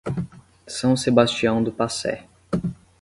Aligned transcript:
São 0.65 0.97
Sebastião 0.97 1.61
do 1.63 1.71
Passé 1.71 2.25